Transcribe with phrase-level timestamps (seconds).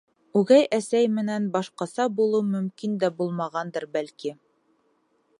[0.39, 4.33] Үгәй әсәй менән башҡаса булыу мөмкин дә булмағандыр, бәлки.